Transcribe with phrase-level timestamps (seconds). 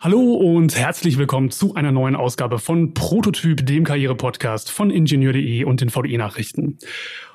[0.00, 5.80] Hallo und herzlich willkommen zu einer neuen Ausgabe von Prototyp, dem Karriere-Podcast von Ingenieur.de und
[5.80, 6.78] den VDE-Nachrichten.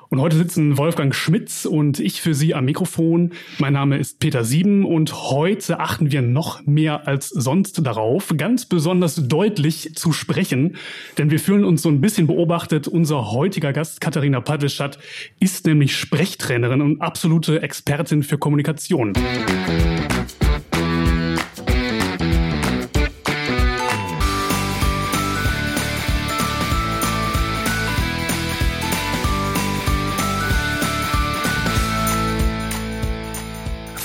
[0.08, 3.32] Und heute sitzen Wolfgang Schmitz und ich für Sie am Mikrofon.
[3.58, 8.64] Mein Name ist Peter Sieben und heute achten wir noch mehr als sonst darauf, ganz
[8.64, 10.76] besonders deutlich zu sprechen,
[11.18, 12.88] denn wir fühlen uns so ein bisschen beobachtet.
[12.88, 14.98] Unser heutiger Gast, Katharina Paddelstadt,
[15.38, 19.12] ist nämlich Sprechtrainerin und absolute Expertin für Kommunikation.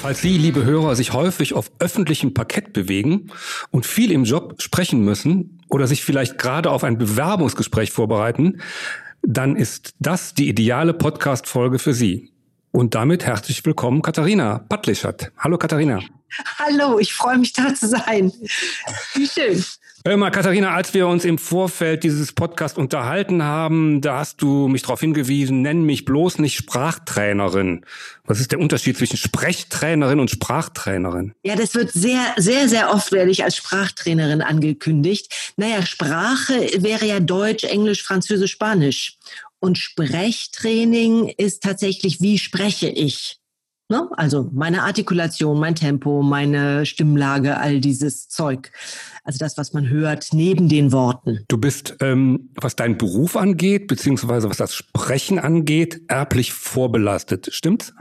[0.10, 3.30] Falls Sie, liebe Hörer, sich häufig auf öffentlichem Parkett bewegen
[3.70, 8.60] und viel im Job sprechen müssen oder sich vielleicht gerade auf ein Bewerbungsgespräch vorbereiten,
[9.22, 12.32] dann ist das die ideale Podcast-Folge für Sie.
[12.72, 15.32] Und damit herzlich willkommen, Katharina Pattlischert.
[15.38, 16.00] Hallo, Katharina.
[16.58, 18.34] Hallo, ich freue mich da zu sein.
[19.14, 19.64] Wie schön.
[20.06, 24.70] Hör mal, Katharina, als wir uns im Vorfeld dieses Podcast unterhalten haben, da hast du
[24.70, 27.86] mich darauf hingewiesen, nenn mich bloß nicht Sprachtrainerin.
[28.24, 31.34] Was ist der Unterschied zwischen Sprechtrainerin und Sprachtrainerin?
[31.44, 35.54] Ja, das wird sehr, sehr, sehr oft werde ich als Sprachtrainerin angekündigt.
[35.58, 39.18] Naja, Sprache wäre ja Deutsch, Englisch, Französisch, Spanisch.
[39.60, 43.39] Und Sprechtraining ist tatsächlich, wie spreche ich?
[43.90, 44.08] Ne?
[44.12, 48.72] Also meine Artikulation, mein Tempo, meine Stimmlage, all dieses Zeug.
[49.24, 51.44] Also das, was man hört neben den Worten.
[51.48, 57.50] Du bist, ähm, was deinen Beruf angeht, beziehungsweise was das Sprechen angeht, erblich vorbelastet.
[57.52, 57.94] Stimmt's?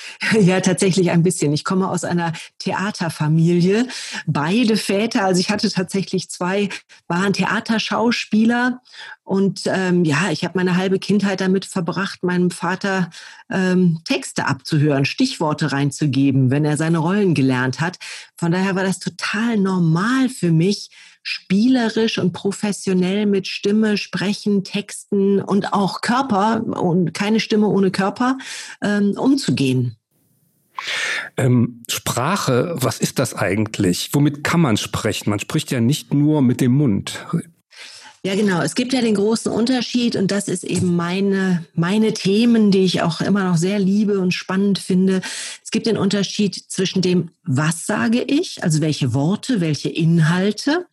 [0.40, 1.52] Ja, tatsächlich ein bisschen.
[1.52, 3.86] Ich komme aus einer Theaterfamilie.
[4.26, 6.68] Beide Väter, also ich hatte tatsächlich zwei,
[7.08, 8.80] waren Theaterschauspieler.
[9.24, 13.10] Und ähm, ja, ich habe meine halbe Kindheit damit verbracht, meinem Vater
[13.50, 17.98] ähm, Texte abzuhören, Stichworte reinzugeben, wenn er seine Rollen gelernt hat.
[18.36, 20.90] Von daher war das total normal für mich,
[21.22, 28.38] spielerisch und professionell mit Stimme, Sprechen, Texten und auch Körper und keine Stimme ohne Körper
[28.82, 29.96] ähm, umzugehen.
[31.36, 34.10] Ähm, Sprache, was ist das eigentlich?
[34.12, 35.30] Womit kann man sprechen?
[35.30, 37.24] Man spricht ja nicht nur mit dem Mund.
[38.24, 38.62] Ja, genau.
[38.62, 43.02] Es gibt ja den großen Unterschied und das ist eben meine, meine Themen, die ich
[43.02, 45.22] auch immer noch sehr liebe und spannend finde.
[45.62, 50.86] Es gibt den Unterschied zwischen dem, was sage ich, also welche Worte, welche Inhalte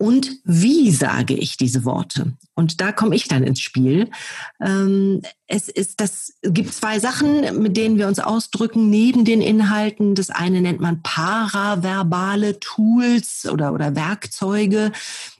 [0.00, 2.32] und wie sage ich diese Worte?
[2.54, 4.10] Und da komme ich dann ins Spiel.
[4.58, 10.14] Ähm, es ist, das gibt zwei Sachen, mit denen wir uns ausdrücken neben den Inhalten.
[10.14, 14.90] Das eine nennt man paraverbale Tools oder, oder Werkzeuge.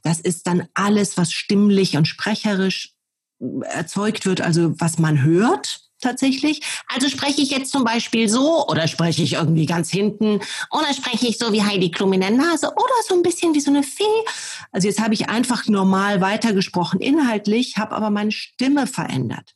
[0.02, 2.92] Das ist dann alles, was stimmlich und sprecherisch
[3.62, 6.60] erzeugt wird, also was man hört tatsächlich.
[6.88, 10.40] Also spreche ich jetzt zum Beispiel so oder spreche ich irgendwie ganz hinten
[10.70, 13.60] oder spreche ich so wie Heidi Klum in der Nase oder so ein bisschen wie
[13.60, 14.04] so eine Fee.
[14.72, 19.54] Also jetzt habe ich einfach normal weitergesprochen inhaltlich, habe aber meine Stimme verändert.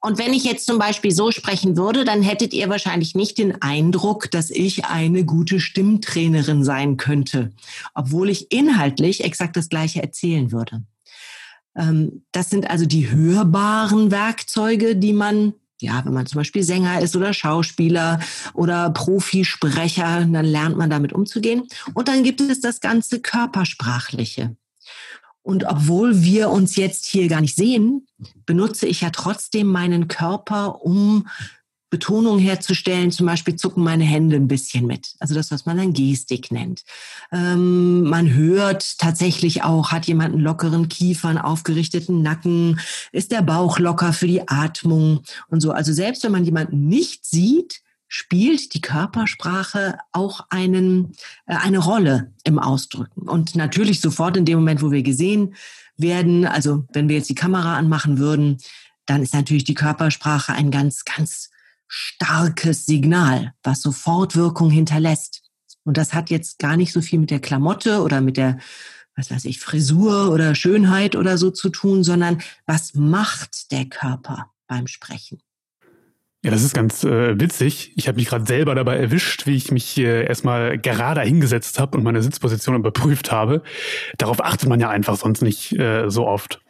[0.00, 3.62] Und wenn ich jetzt zum Beispiel so sprechen würde, dann hättet ihr wahrscheinlich nicht den
[3.62, 7.52] Eindruck, dass ich eine gute Stimmtrainerin sein könnte,
[7.94, 10.82] obwohl ich inhaltlich exakt das Gleiche erzählen würde.
[11.76, 17.00] Ähm, das sind also die hörbaren Werkzeuge, die man ja, wenn man zum Beispiel Sänger
[17.00, 18.20] ist oder Schauspieler
[18.54, 21.64] oder Profisprecher, dann lernt man damit umzugehen.
[21.94, 24.56] Und dann gibt es das ganze Körpersprachliche.
[25.42, 28.06] Und obwohl wir uns jetzt hier gar nicht sehen,
[28.46, 31.26] benutze ich ja trotzdem meinen Körper, um
[31.92, 33.10] Betonung herzustellen.
[33.10, 35.14] Zum Beispiel zucken meine Hände ein bisschen mit.
[35.20, 36.84] Also das, was man dann Gestik nennt.
[37.30, 42.80] Ähm, man hört tatsächlich auch, hat jemand einen lockeren Kiefer, einen aufgerichteten Nacken,
[43.12, 45.72] ist der Bauch locker für die Atmung und so.
[45.72, 51.12] Also selbst wenn man jemanden nicht sieht, spielt die Körpersprache auch einen,
[51.44, 53.28] äh, eine Rolle im Ausdrücken.
[53.28, 55.54] Und natürlich sofort in dem Moment, wo wir gesehen
[55.98, 58.56] werden, also wenn wir jetzt die Kamera anmachen würden,
[59.04, 61.51] dann ist natürlich die Körpersprache ein ganz, ganz
[61.94, 65.42] starkes Signal, was sofort Wirkung hinterlässt.
[65.84, 68.58] Und das hat jetzt gar nicht so viel mit der Klamotte oder mit der,
[69.14, 74.50] was weiß ich, Frisur oder Schönheit oder so zu tun, sondern was macht der Körper
[74.68, 75.42] beim Sprechen?
[76.42, 77.92] Ja, das ist ganz äh, witzig.
[77.94, 81.98] Ich habe mich gerade selber dabei erwischt, wie ich mich äh, erstmal gerade hingesetzt habe
[81.98, 83.62] und meine Sitzposition überprüft habe.
[84.16, 86.62] Darauf achtet man ja einfach sonst nicht äh, so oft.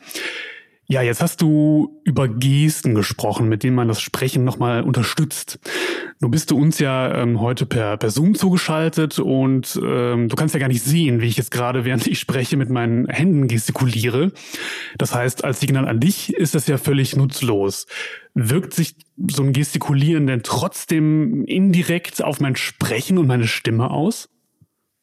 [0.92, 5.58] Ja, jetzt hast du über Gesten gesprochen, mit denen man das Sprechen nochmal unterstützt.
[6.20, 10.52] Nun bist du uns ja ähm, heute per, per Zoom zugeschaltet und ähm, du kannst
[10.52, 14.32] ja gar nicht sehen, wie ich jetzt gerade, während ich spreche, mit meinen Händen gestikuliere.
[14.98, 17.86] Das heißt, als Signal an dich ist das ja völlig nutzlos.
[18.34, 18.94] Wirkt sich
[19.30, 24.28] so ein Gestikulieren denn trotzdem indirekt auf mein Sprechen und meine Stimme aus?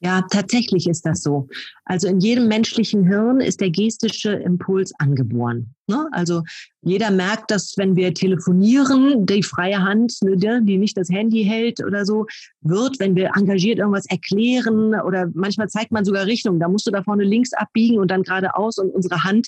[0.02, 1.50] Ja, tatsächlich ist das so.
[1.84, 5.76] Also in jedem menschlichen Hirn ist der gestische Impuls angeboren.
[5.88, 6.08] Ne?
[6.14, 6.44] Also
[6.82, 11.84] jeder merkt, dass wenn wir telefonieren, die freie Hand, ne, die nicht das Handy hält
[11.84, 12.28] oder so,
[12.62, 16.92] wird, wenn wir engagiert irgendwas erklären oder manchmal zeigt man sogar Richtung, da musst du
[16.92, 19.48] da vorne links abbiegen und dann geradeaus und unsere Hand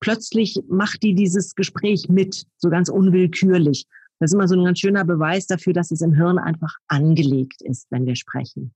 [0.00, 3.86] plötzlich macht die dieses Gespräch mit, so ganz unwillkürlich.
[4.18, 7.62] Das ist immer so ein ganz schöner Beweis dafür, dass es im Hirn einfach angelegt
[7.62, 8.74] ist, wenn wir sprechen.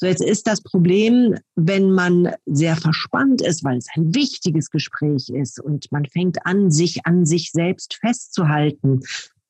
[0.00, 5.28] So, jetzt ist das Problem, wenn man sehr verspannt ist, weil es ein wichtiges Gespräch
[5.28, 9.00] ist und man fängt an, sich an sich selbst festzuhalten.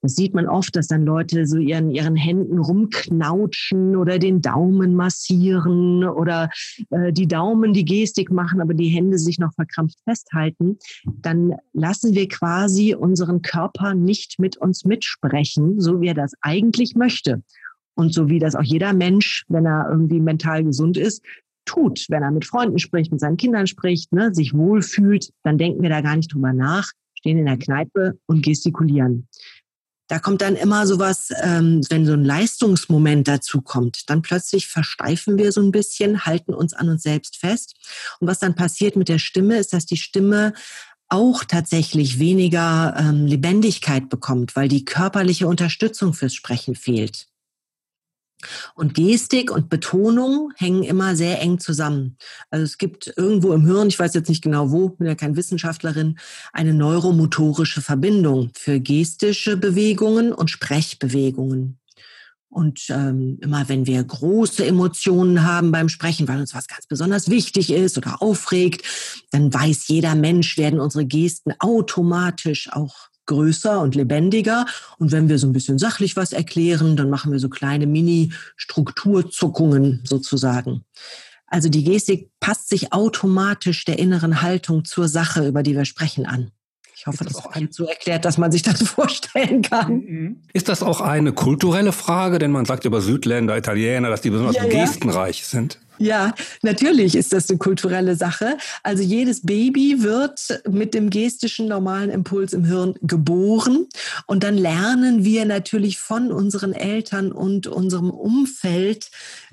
[0.03, 4.97] Das sieht man oft, dass dann Leute so ihren, ihren Händen rumknautschen oder den Daumen
[4.97, 6.51] massieren oder
[6.91, 10.79] äh, die Daumen die Gestik machen, aber die Hände sich noch verkrampft festhalten.
[11.05, 16.97] Dann lassen wir quasi unseren Körper nicht mit uns mitsprechen, so wie er das eigentlich
[16.97, 17.45] möchte.
[17.95, 21.23] Und so wie das auch jeder Mensch, wenn er irgendwie mental gesund ist,
[21.65, 25.83] tut, wenn er mit Freunden spricht, mit seinen Kindern spricht, ne, sich wohlfühlt, dann denken
[25.83, 29.29] wir da gar nicht drüber nach, stehen in der Kneipe und gestikulieren.
[30.09, 35.39] Da kommt dann immer sowas, ähm, wenn so ein Leistungsmoment dazu kommt, dann plötzlich versteifen
[35.39, 37.77] wir so ein bisschen, halten uns an uns selbst fest.
[38.19, 40.53] Und was dann passiert mit der Stimme, ist, dass die Stimme
[41.09, 47.30] auch tatsächlich weniger ähm, Lebendigkeit bekommt, weil die körperliche Unterstützung fürs Sprechen fehlt.
[48.75, 52.17] Und Gestik und Betonung hängen immer sehr eng zusammen.
[52.51, 55.37] Also es gibt irgendwo im Hirn, ich weiß jetzt nicht genau wo, bin ja keine
[55.37, 56.19] Wissenschaftlerin,
[56.53, 61.81] eine neuromotorische Verbindung für gestische Bewegungen und Sprechbewegungen.
[62.51, 67.31] Und ähm, immer wenn wir große Emotionen haben beim Sprechen, weil uns was ganz besonders
[67.31, 68.85] wichtig ist oder aufregt,
[69.31, 74.67] dann weiß jeder Mensch, werden unsere Gesten automatisch auch größer und lebendiger.
[74.99, 80.03] Und wenn wir so ein bisschen sachlich was erklären, dann machen wir so kleine Mini-Strukturzuckungen
[80.05, 80.85] sozusagen.
[81.47, 86.27] Also die Gestik passt sich automatisch der inneren Haltung zur Sache, über die wir sprechen,
[86.27, 86.51] an.
[86.95, 89.93] Ich hoffe, das, das ist so erklärt, dass man sich das vorstellen kann.
[89.93, 90.43] Mhm.
[90.53, 92.39] Ist das auch eine kulturelle Frage?
[92.39, 95.79] Denn man sagt über Südländer, Italiener, dass die besonders ja, gestenreich sind.
[96.01, 98.57] Ja, natürlich ist das eine kulturelle Sache.
[98.83, 103.87] Also jedes Baby wird mit dem gestischen normalen Impuls im Hirn geboren
[104.27, 109.11] und dann lernen wir natürlich von unseren Eltern und unserem Umfeld,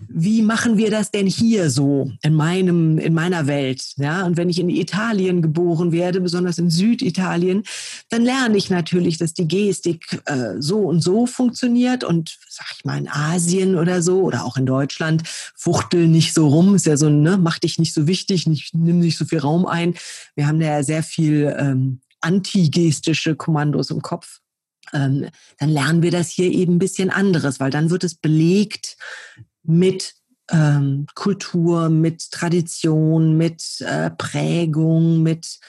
[0.07, 4.25] wie machen wir das denn hier so in meinem in meiner Welt, ja?
[4.25, 7.63] Und wenn ich in Italien geboren werde, besonders in Süditalien,
[8.07, 12.85] dann lerne ich natürlich, dass die Gestik äh, so und so funktioniert und sag ich
[12.85, 15.23] mal in Asien oder so oder auch in Deutschland
[15.55, 18.99] fuchtel nicht so rum, ist ja so, ne, mach dich nicht so wichtig, nicht, nimm
[18.99, 19.95] nicht so viel Raum ein.
[20.35, 24.39] Wir haben da ja sehr viel ähm, antigestische Kommandos im Kopf.
[24.93, 28.97] Ähm, dann lernen wir das hier eben ein bisschen anderes, weil dann wird es belegt
[29.63, 30.13] mit
[30.51, 35.59] ähm, Kultur, mit Tradition, mit äh, Prägung, mit,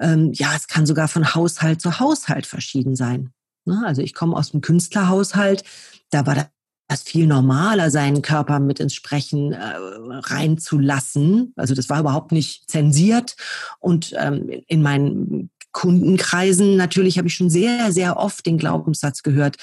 [0.00, 3.30] ähm, ja, es kann sogar von Haushalt zu Haushalt verschieden sein.
[3.64, 3.80] Ne?
[3.86, 5.62] Also ich komme aus dem Künstlerhaushalt,
[6.10, 6.50] da war
[6.88, 9.74] das viel normaler, seinen Körper mit ins Sprechen äh,
[10.08, 11.52] reinzulassen.
[11.56, 13.36] Also das war überhaupt nicht zensiert.
[13.80, 19.56] Und ähm, in meinen Kundenkreisen natürlich habe ich schon sehr, sehr oft den Glaubenssatz gehört,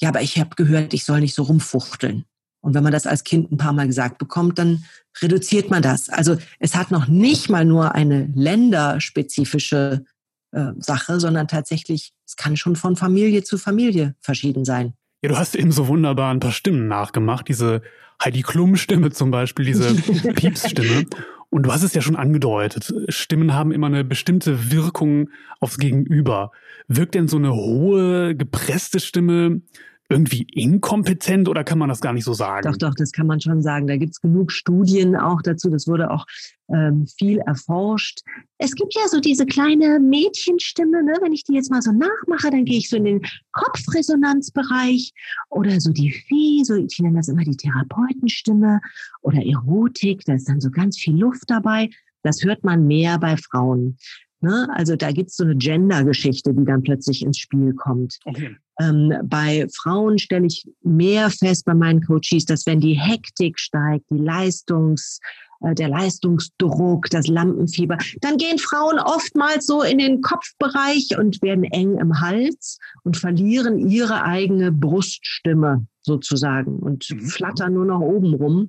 [0.00, 2.24] ja, aber ich habe gehört, ich soll nicht so rumfuchteln.
[2.60, 4.84] Und wenn man das als Kind ein paar Mal gesagt bekommt, dann
[5.20, 6.08] reduziert man das.
[6.08, 10.04] Also es hat noch nicht mal nur eine länderspezifische
[10.52, 14.94] äh, Sache, sondern tatsächlich, es kann schon von Familie zu Familie verschieden sein.
[15.22, 17.48] Ja, du hast eben so wunderbar ein paar Stimmen nachgemacht.
[17.48, 17.82] Diese
[18.22, 19.94] Heidi Klum-Stimme zum Beispiel, diese
[20.34, 21.06] Pieps-Stimme.
[21.50, 22.92] Und du hast es ja schon angedeutet.
[23.08, 26.52] Stimmen haben immer eine bestimmte Wirkung aufs Gegenüber.
[26.88, 29.62] Wirkt denn so eine hohe, gepresste Stimme
[30.08, 32.70] irgendwie inkompetent oder kann man das gar nicht so sagen?
[32.70, 33.86] Doch, doch, das kann man schon sagen.
[33.86, 35.68] Da gibt's genug Studien auch dazu.
[35.68, 36.24] Das wurde auch
[36.72, 38.20] ähm, viel erforscht.
[38.56, 41.14] Es gibt ja so diese kleine Mädchenstimme, ne?
[41.20, 43.22] wenn ich die jetzt mal so nachmache, dann gehe ich so in den
[43.52, 45.12] Kopfresonanzbereich
[45.50, 48.80] oder so die Fee, so ich nenne das immer die Therapeutenstimme
[49.20, 51.90] oder Erotik, da ist dann so ganz viel Luft dabei.
[52.22, 53.96] Das hört man mehr bei Frauen.
[54.40, 54.68] Ne?
[54.72, 58.18] Also da gibt's so eine Gender-Geschichte, die dann plötzlich ins Spiel kommt.
[58.24, 58.56] Okay.
[58.80, 64.04] Ähm, bei Frauen stelle ich mehr fest bei meinen Coaches, dass wenn die Hektik steigt,
[64.10, 65.18] die Leistungs,
[65.60, 71.64] äh, der Leistungsdruck, das Lampenfieber, dann gehen Frauen oftmals so in den Kopfbereich und werden
[71.64, 77.20] eng im Hals und verlieren ihre eigene Bruststimme sozusagen und mhm.
[77.26, 78.68] flattern nur noch oben rum.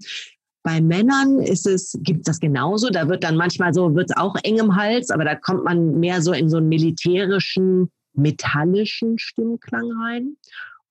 [0.64, 2.90] Bei Männern ist es, gibt das genauso.
[2.90, 6.00] Da wird dann manchmal so, wird es auch eng im Hals, aber da kommt man
[6.00, 10.36] mehr so in so einen militärischen, metallischen Stimmklang rein.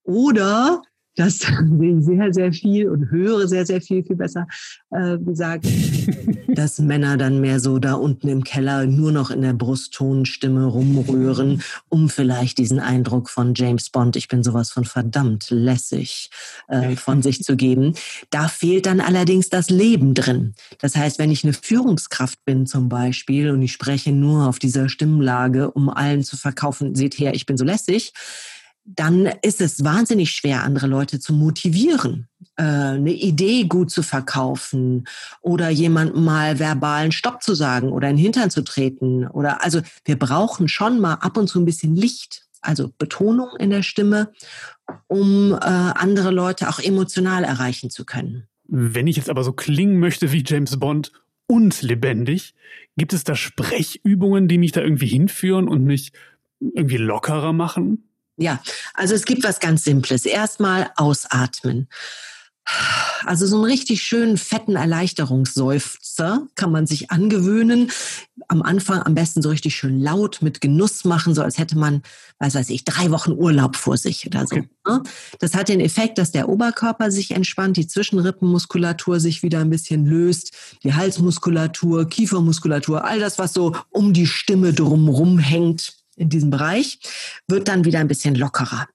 [0.04, 0.82] Oder
[1.18, 4.46] das sehe ich sehr, sehr viel und höre sehr, sehr viel, viel besser
[4.90, 5.66] äh, gesagt,
[6.48, 11.62] dass Männer dann mehr so da unten im Keller nur noch in der Brusttonstimme rumrühren,
[11.88, 16.30] um vielleicht diesen Eindruck von James Bond, ich bin sowas von verdammt lässig,
[16.68, 17.94] äh, von sich zu geben.
[18.30, 20.54] Da fehlt dann allerdings das Leben drin.
[20.80, 24.88] Das heißt, wenn ich eine Führungskraft bin zum Beispiel und ich spreche nur auf dieser
[24.88, 28.12] Stimmlage, um allen zu verkaufen, seht her, ich bin so lässig,
[28.94, 35.06] dann ist es wahnsinnig schwer, andere Leute zu motivieren, äh, eine Idee gut zu verkaufen
[35.42, 39.26] oder jemandem mal verbalen Stopp zu sagen oder in den Hintern zu treten.
[39.26, 43.70] Oder also wir brauchen schon mal ab und zu ein bisschen Licht, also Betonung in
[43.70, 44.32] der Stimme,
[45.06, 48.48] um äh, andere Leute auch emotional erreichen zu können.
[48.64, 51.12] Wenn ich jetzt aber so klingen möchte wie James Bond
[51.46, 52.54] und lebendig,
[52.96, 56.12] gibt es da Sprechübungen, die mich da irgendwie hinführen und mich
[56.60, 58.07] irgendwie lockerer machen?
[58.38, 58.62] Ja,
[58.94, 60.24] also es gibt was ganz Simples.
[60.24, 61.88] Erstmal ausatmen.
[63.24, 67.90] Also so einen richtig schönen fetten Erleichterungsseufzer kann man sich angewöhnen.
[68.48, 72.02] Am Anfang am besten so richtig schön laut mit Genuss machen, so als hätte man,
[72.38, 74.56] was weiß ich, drei Wochen Urlaub vor sich oder so.
[74.56, 74.68] Okay.
[74.86, 75.02] Ne?
[75.38, 80.04] Das hat den Effekt, dass der Oberkörper sich entspannt, die Zwischenrippenmuskulatur sich wieder ein bisschen
[80.04, 80.52] löst,
[80.84, 86.98] die Halsmuskulatur, Kiefermuskulatur, all das, was so um die Stimme drumrum hängt, in diesem Bereich,
[87.46, 88.88] wird dann wieder ein bisschen lockerer.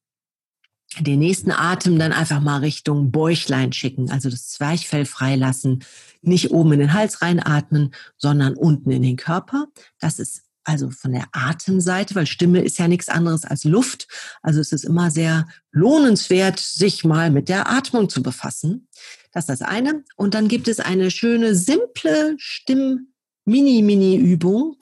[1.00, 5.84] Den nächsten Atem dann einfach mal Richtung Bäuchlein schicken, also das Zwerchfell freilassen,
[6.22, 9.70] nicht oben in den Hals reinatmen, sondern unten in den Körper.
[10.00, 14.08] Das ist also von der Atemseite, weil Stimme ist ja nichts anderes als Luft.
[14.42, 18.88] Also es ist immer sehr lohnenswert, sich mal mit der Atmung zu befassen.
[19.32, 20.06] Das ist das eine.
[20.16, 24.78] Und dann gibt es eine schöne, simple Stimm-Mini-Mini-Übung.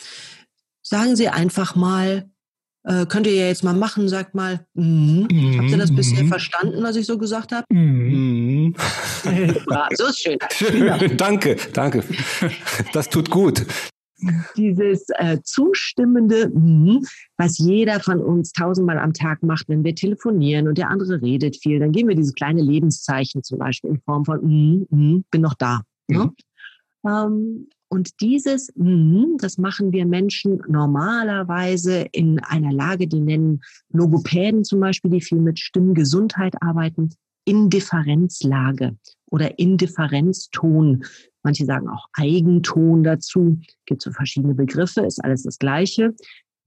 [0.81, 2.30] Sagen Sie einfach mal,
[2.83, 5.27] äh, könnt ihr ja jetzt mal machen, sagt mal, mm.
[5.31, 6.27] Mm, habt ihr das bisher mm.
[6.27, 7.65] verstanden, was ich so gesagt habe?
[7.73, 8.73] Mm.
[9.93, 10.39] so ist schön.
[10.59, 10.97] Genau.
[11.15, 12.03] danke, danke.
[12.93, 13.65] Das tut gut.
[14.55, 17.05] Dieses äh, zustimmende, mm,
[17.37, 21.57] was jeder von uns tausendmal am Tag macht, wenn wir telefonieren und der andere redet
[21.57, 25.41] viel, dann geben wir dieses kleine Lebenszeichen zum Beispiel in Form von, mm, mm, bin
[25.41, 25.81] noch da.
[26.07, 26.31] Ne?
[27.03, 27.09] Mhm.
[27.09, 34.63] Ähm, und dieses, mhm, das machen wir Menschen normalerweise in einer Lage, die nennen Logopäden
[34.63, 38.95] zum Beispiel, die viel mit Stimmgesundheit arbeiten, Indifferenzlage
[39.29, 41.03] oder Indifferenzton.
[41.43, 43.59] Manche sagen auch Eigenton dazu.
[43.85, 46.15] Gibt so verschiedene Begriffe, ist alles das Gleiche.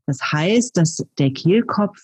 [0.04, 2.02] Das heißt, dass der Kehlkopf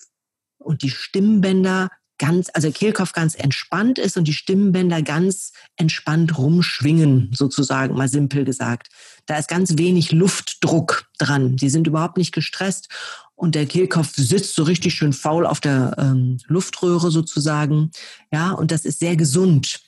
[0.57, 1.89] und die Stimmbänder
[2.21, 8.45] ganz, also Kehlkopf ganz entspannt ist und die Stimmbänder ganz entspannt rumschwingen, sozusagen, mal simpel
[8.45, 8.89] gesagt.
[9.25, 11.55] Da ist ganz wenig Luftdruck dran.
[11.55, 12.89] Die sind überhaupt nicht gestresst
[13.33, 17.89] und der Kehlkopf sitzt so richtig schön faul auf der ähm, Luftröhre sozusagen.
[18.31, 19.81] Ja, und das ist sehr gesund.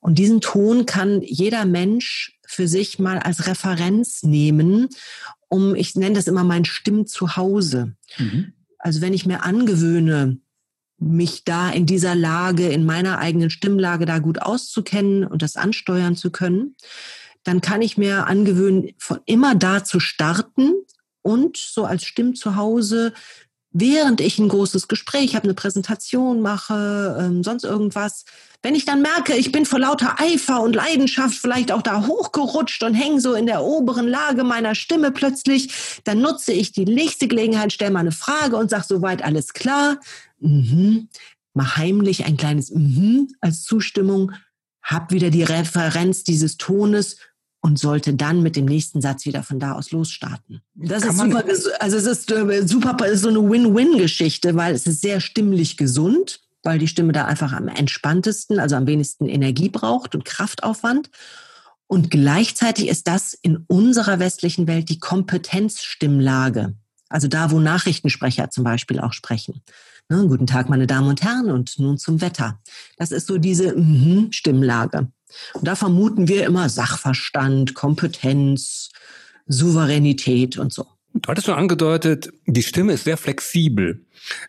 [0.00, 4.88] Und diesen Ton kann jeder Mensch für sich mal als Referenz nehmen,
[5.48, 7.94] um, ich nenne das immer mein Stimmzuhause.
[8.16, 8.54] Mhm.
[8.78, 10.38] Also wenn ich mir angewöhne,
[10.98, 16.16] mich da in dieser Lage, in meiner eigenen Stimmlage da gut auszukennen und das ansteuern
[16.16, 16.76] zu können,
[17.42, 20.72] dann kann ich mir angewöhnen, von immer da zu starten
[21.22, 23.12] und so als Stimmzuhause,
[23.74, 28.24] während ich ein großes Gespräch habe, eine Präsentation mache, ähm, sonst irgendwas,
[28.62, 32.82] wenn ich dann merke, ich bin vor lauter Eifer und Leidenschaft vielleicht auch da hochgerutscht
[32.84, 37.26] und hänge so in der oberen Lage meiner Stimme plötzlich, dann nutze ich die nächste
[37.26, 39.98] Gelegenheit, stelle mal eine Frage und sage soweit alles klar.
[40.38, 41.08] Mhm.
[41.52, 44.32] Mach heimlich ein kleines Mhm als Zustimmung,
[44.82, 47.16] hab wieder die Referenz dieses Tones
[47.64, 50.60] und sollte dann mit dem nächsten Satz wieder von da aus losstarten.
[50.74, 51.44] Das Kann ist super,
[51.80, 56.78] also es ist äh, super, so eine Win-Win-Geschichte, weil es ist sehr stimmlich gesund weil
[56.78, 61.10] die Stimme da einfach am entspanntesten, also am wenigsten Energie braucht und Kraftaufwand.
[61.86, 66.74] Und gleichzeitig ist das in unserer westlichen Welt die Kompetenzstimmlage.
[67.10, 69.60] Also da, wo Nachrichtensprecher zum Beispiel auch sprechen.
[70.08, 72.60] Ne, guten Tag, meine Damen und Herren, und nun zum Wetter.
[72.96, 75.08] Das ist so diese mm Stimmlage.
[75.54, 78.90] Und da vermuten wir immer Sachverstand, Kompetenz,
[79.46, 80.86] Souveränität und so.
[81.14, 84.04] Du hattest schon angedeutet, die Stimme ist sehr flexibel.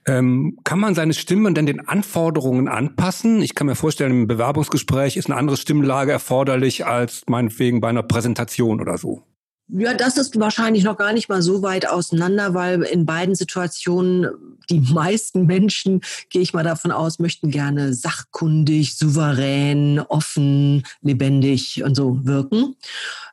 [0.08, 3.42] Ähm, kann man seine Stimme denn den Anforderungen anpassen?
[3.44, 8.02] Ich kann mir vorstellen, im Bewerbungsgespräch ist eine andere Stimmlage erforderlich als meinetwegen bei einer
[8.02, 9.22] Präsentation oder so.
[9.68, 14.28] Ja, das ist wahrscheinlich noch gar nicht mal so weit auseinander, weil in beiden Situationen
[14.70, 21.96] die meisten Menschen, gehe ich mal davon aus, möchten gerne sachkundig, souverän, offen, lebendig und
[21.96, 22.76] so wirken.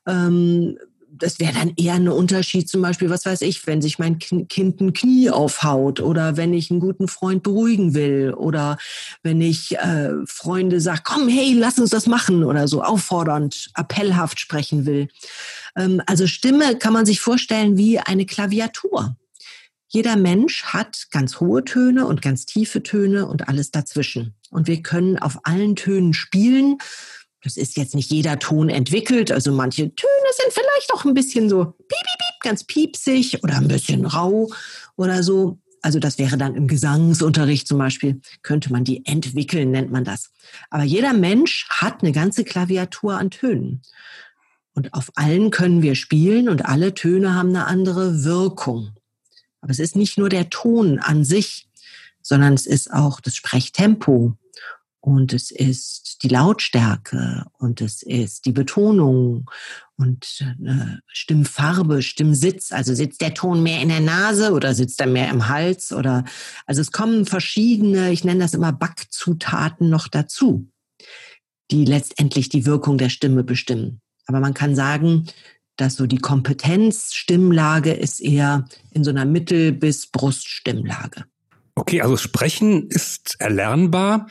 [0.06, 0.78] Ähm,
[1.23, 4.81] das wäre dann eher ein Unterschied, zum Beispiel, was weiß ich, wenn sich mein Kind
[4.81, 8.76] ein Knie aufhaut oder wenn ich einen guten Freund beruhigen will oder
[9.23, 14.41] wenn ich äh, Freunde sage, komm, hey, lass uns das machen oder so auffordernd, appellhaft
[14.41, 15.09] sprechen will.
[15.76, 19.17] Ähm, also Stimme kann man sich vorstellen wie eine Klaviatur.
[19.87, 24.35] Jeder Mensch hat ganz hohe Töne und ganz tiefe Töne und alles dazwischen.
[24.50, 26.79] Und wir können auf allen Tönen spielen
[27.42, 29.32] das ist jetzt nicht jeder Ton entwickelt.
[29.32, 33.56] Also manche Töne sind vielleicht auch ein bisschen so piep, piep, piep, ganz piepsig oder
[33.56, 34.50] ein bisschen rau
[34.96, 35.58] oder so.
[35.82, 40.30] Also das wäre dann im Gesangsunterricht zum Beispiel, könnte man die entwickeln, nennt man das.
[40.70, 43.82] Aber jeder Mensch hat eine ganze Klaviatur an Tönen.
[44.75, 48.92] Und auf allen können wir spielen und alle Töne haben eine andere Wirkung.
[49.61, 51.68] Aber es ist nicht nur der Ton an sich,
[52.22, 54.37] sondern es ist auch das Sprechtempo
[55.02, 59.50] und es ist die Lautstärke und es ist die Betonung
[59.97, 62.71] und äh, Stimmfarbe, Stimmsitz.
[62.71, 66.25] Also sitzt der Ton mehr in der Nase oder sitzt er mehr im Hals oder
[66.66, 70.71] also es kommen verschiedene, ich nenne das immer Backzutaten noch dazu,
[71.73, 74.00] die letztendlich die Wirkung der Stimme bestimmen.
[74.26, 75.26] Aber man kann sagen,
[75.76, 81.25] dass so die Kompetenz Stimmlage ist eher in so einer Mittel- bis Bruststimmlage.
[81.75, 84.26] Okay, also Sprechen ist erlernbar,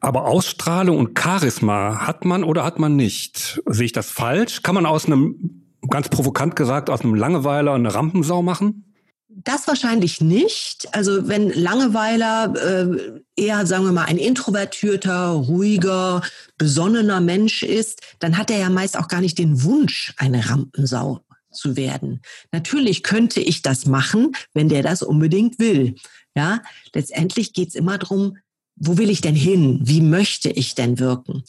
[0.00, 3.62] aber Ausstrahlung und Charisma hat man oder hat man nicht?
[3.66, 4.62] Sehe ich das falsch?
[4.62, 8.84] Kann man aus einem, ganz provokant gesagt, aus einem Langeweiler eine Rampensau machen?
[9.28, 10.88] Das wahrscheinlich nicht.
[10.92, 16.22] Also wenn Langeweiler äh, eher, sagen wir mal, ein introvertierter, ruhiger,
[16.58, 21.22] besonnener Mensch ist, dann hat er ja meist auch gar nicht den Wunsch, eine Rampensau
[21.52, 22.20] zu werden.
[22.50, 25.94] Natürlich könnte ich das machen, wenn der das unbedingt will.
[26.34, 26.62] Ja,
[26.94, 28.38] letztendlich geht's immer drum,
[28.76, 29.80] wo will ich denn hin?
[29.82, 31.44] Wie möchte ich denn wirken?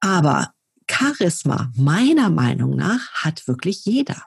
[0.00, 0.52] Aber
[0.90, 4.22] Charisma, meiner Meinung nach, hat wirklich jeder.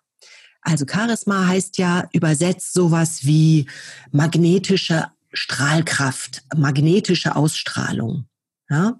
[0.61, 3.67] Also Charisma heißt ja übersetzt sowas wie
[4.11, 8.25] magnetische Strahlkraft, magnetische Ausstrahlung.
[8.69, 8.99] Ja?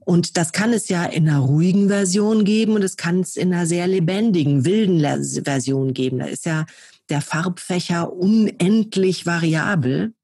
[0.00, 3.52] Und das kann es ja in einer ruhigen Version geben und es kann es in
[3.52, 5.00] einer sehr lebendigen, wilden
[5.44, 6.18] Version geben.
[6.18, 6.66] Da ist ja
[7.08, 10.14] der Farbfächer unendlich variabel.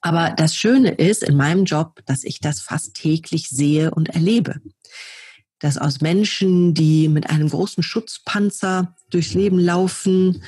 [0.00, 4.60] Aber das Schöne ist in meinem Job, dass ich das fast täglich sehe und erlebe.
[5.58, 10.42] Dass aus Menschen, die mit einem großen Schutzpanzer durchs Leben laufen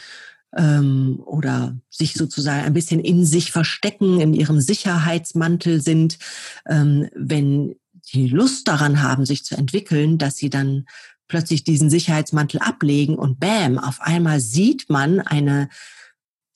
[0.57, 6.19] ähm, oder sich sozusagen ein bisschen in sich verstecken, in ihrem Sicherheitsmantel sind,
[6.67, 7.77] ähm, wenn
[8.13, 10.87] die Lust daran haben, sich zu entwickeln, dass sie dann
[11.27, 15.69] plötzlich diesen Sicherheitsmantel ablegen und bam, auf einmal sieht man eine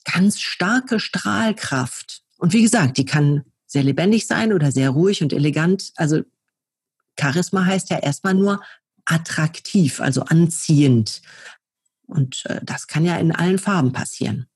[0.04, 5.32] ganz starke Strahlkraft und wie gesagt, die kann sehr lebendig sein oder sehr ruhig und
[5.32, 5.92] elegant.
[5.94, 6.22] Also
[7.16, 8.60] Charisma heißt ja erstmal nur
[9.04, 11.22] attraktiv, also anziehend.
[12.06, 14.46] Und äh, das kann ja in allen Farben passieren.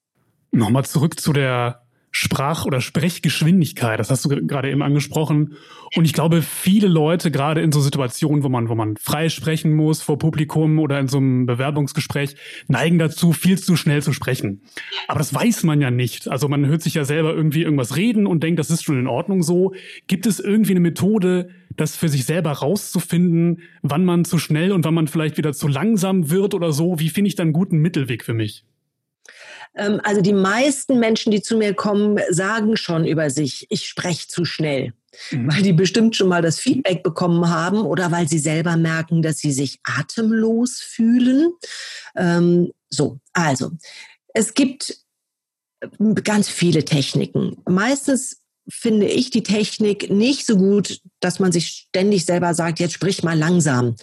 [0.52, 1.86] Nochmal zurück zu der
[2.18, 4.00] Sprach- oder Sprechgeschwindigkeit.
[4.00, 5.54] Das hast du gerade eben angesprochen.
[5.94, 9.74] Und ich glaube, viele Leute, gerade in so Situationen, wo man, wo man frei sprechen
[9.74, 12.36] muss vor Publikum oder in so einem Bewerbungsgespräch,
[12.68, 14.62] neigen dazu, viel zu schnell zu sprechen.
[15.08, 16.26] Aber das weiß man ja nicht.
[16.28, 19.08] Also man hört sich ja selber irgendwie irgendwas reden und denkt, das ist schon in
[19.08, 19.74] Ordnung so.
[20.06, 24.84] Gibt es irgendwie eine Methode, das für sich selber rauszufinden, wann man zu schnell und
[24.84, 26.98] wann man vielleicht wieder zu langsam wird oder so?
[26.98, 28.64] Wie finde ich da einen guten Mittelweg für mich?
[29.74, 34.28] Ähm, also die meisten Menschen, die zu mir kommen, sagen schon über sich, ich spreche
[34.28, 34.92] zu schnell.
[35.30, 35.52] Mhm.
[35.52, 39.38] Weil die bestimmt schon mal das Feedback bekommen haben oder weil sie selber merken, dass
[39.38, 41.52] sie sich atemlos fühlen.
[42.16, 43.70] Ähm, so, also
[44.34, 44.98] es gibt
[46.24, 47.56] ganz viele Techniken.
[47.68, 52.94] Meistens finde ich die Technik nicht so gut, dass man sich ständig selber sagt, jetzt
[52.94, 53.94] sprich mal langsam.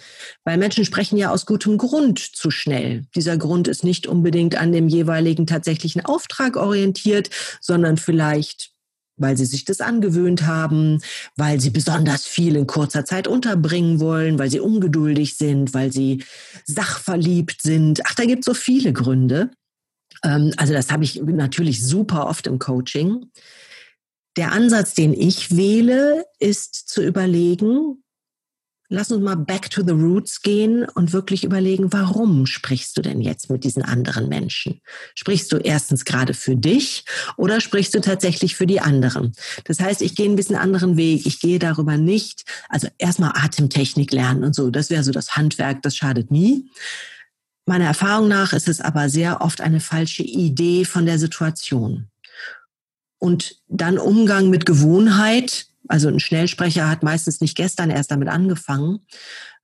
[0.44, 3.04] Weil Menschen sprechen ja aus gutem Grund zu schnell.
[3.14, 8.74] Dieser Grund ist nicht unbedingt an dem jeweiligen tatsächlichen Auftrag orientiert, sondern vielleicht
[9.16, 11.00] weil sie sich das angewöhnt haben,
[11.36, 16.24] weil sie besonders viel in kurzer Zeit unterbringen wollen, weil sie ungeduldig sind, weil sie
[16.64, 18.00] sachverliebt sind.
[18.06, 19.50] Ach, da gibt es so viele Gründe.
[20.24, 23.30] Ähm, also das habe ich natürlich super oft im Coaching.
[24.36, 28.02] Der Ansatz, den ich wähle, ist zu überlegen,
[28.88, 33.20] lass uns mal back to the roots gehen und wirklich überlegen, warum sprichst du denn
[33.20, 34.80] jetzt mit diesen anderen Menschen?
[35.14, 37.04] Sprichst du erstens gerade für dich
[37.36, 39.32] oder sprichst du tatsächlich für die anderen?
[39.64, 41.26] Das heißt, ich gehe ein bisschen anderen Weg.
[41.26, 44.70] Ich gehe darüber nicht, also erstmal Atemtechnik lernen und so.
[44.70, 46.68] Das wäre so das Handwerk, das schadet nie.
[47.66, 52.10] Meiner Erfahrung nach ist es aber sehr oft eine falsche Idee von der Situation.
[53.24, 55.68] Und dann Umgang mit Gewohnheit.
[55.88, 59.00] Also ein Schnellsprecher hat meistens nicht gestern erst damit angefangen,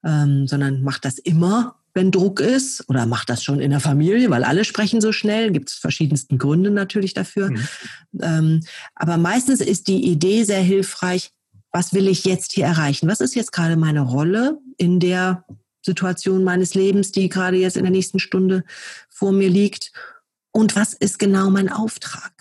[0.02, 1.76] ähm, sondern macht das immer.
[1.92, 5.50] wenn Druck ist oder macht das schon in der Familie, weil alle sprechen so schnell,
[5.50, 7.50] gibt es verschiedensten Gründe natürlich dafür.
[7.50, 7.68] Mhm.
[8.22, 8.60] Ähm,
[8.94, 11.32] aber meistens ist die Idee sehr hilfreich,
[11.72, 13.08] was will ich jetzt hier erreichen?
[13.08, 15.44] Was ist jetzt gerade meine Rolle in der
[15.84, 18.64] Situation meines Lebens, die gerade jetzt in der nächsten Stunde
[19.08, 19.92] vor mir liegt?
[20.52, 22.32] Und was ist genau mein Auftrag?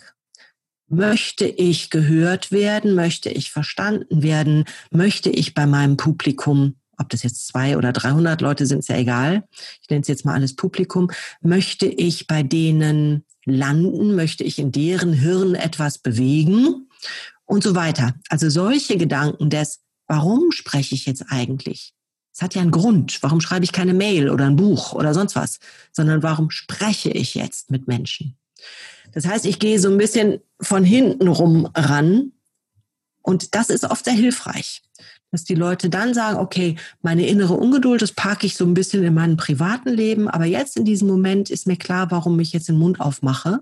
[0.90, 2.96] Möchte ich gehört werden?
[2.96, 4.66] Möchte ich verstanden werden?
[4.90, 8.98] Möchte ich bei meinem Publikum, ob das jetzt zwei oder 300 Leute sind, ist ja
[8.98, 9.44] egal.
[9.84, 11.12] Ich nenne es jetzt mal alles Publikum.
[11.42, 14.16] Möchte ich bei denen landen?
[14.16, 16.90] Möchte ich in deren Hirn etwas bewegen?
[17.46, 18.16] Und so weiter.
[18.30, 21.94] Also solche Gedanken des, warum spreche ich jetzt eigentlich?
[22.34, 23.22] Es hat ja einen Grund.
[23.22, 25.60] Warum schreibe ich keine Mail oder ein Buch oder sonst was?
[25.92, 28.39] Sondern warum spreche ich jetzt mit Menschen?
[29.14, 32.32] Das heißt, ich gehe so ein bisschen von hinten rum ran.
[33.22, 34.82] Und das ist oft sehr hilfreich,
[35.32, 39.04] dass die Leute dann sagen, okay, meine innere Ungeduld, das parke ich so ein bisschen
[39.04, 42.70] in meinem privaten Leben, aber jetzt in diesem Moment ist mir klar, warum ich jetzt
[42.70, 43.60] den Mund aufmache.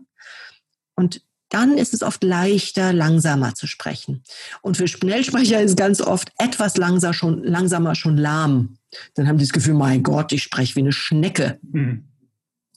[0.95, 4.23] Und dann ist es oft leichter, langsamer zu sprechen.
[4.62, 8.77] Und für Schnellsprecher ist ganz oft etwas langsamer schon, langsamer schon lahm.
[9.15, 11.60] Dann haben die das Gefühl, mein Gott, ich spreche wie eine Schnecke.
[11.71, 12.06] Mhm.